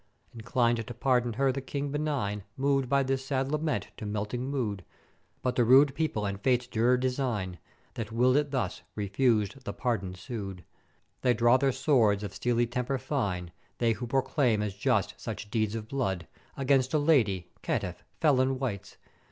"Inclin'ed 0.33 0.83
to 0.87 0.93
pardon 0.95 1.33
her 1.33 1.51
the 1.51 1.61
King 1.61 1.91
benign, 1.91 2.43
moved 2.57 2.89
by 2.89 3.03
this 3.03 3.23
sad 3.23 3.51
lament 3.51 3.89
to 3.97 4.05
melting 4.07 4.49
mood; 4.49 4.83
but 5.43 5.55
the 5.55 5.63
rude 5.63 5.93
People 5.93 6.25
and 6.25 6.41
Fate's 6.41 6.65
dure 6.65 6.97
design 6.97 7.59
(that 7.93 8.11
willed 8.11 8.35
it 8.37 8.49
thus) 8.49 8.81
refused 8.95 9.63
the 9.63 9.73
pardon 9.73 10.15
sued: 10.15 10.63
They 11.21 11.35
draw 11.35 11.57
their 11.57 11.71
swords 11.71 12.23
of 12.23 12.33
steely 12.33 12.65
temper 12.65 12.97
fine, 12.97 13.51
They 13.77 13.91
who 13.91 14.07
proclaim 14.07 14.63
as 14.63 14.73
just 14.73 15.13
such 15.19 15.51
deed 15.51 15.75
of 15.75 15.87
blood: 15.89 16.25
Against 16.57 16.95
a 16.95 16.97
ladye, 16.97 17.49
caitiff, 17.61 18.03
felon 18.19 18.57
wights! 18.57 18.97